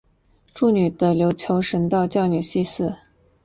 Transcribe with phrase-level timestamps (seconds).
[0.55, 2.95] 祝女的琉球神道教女祭司。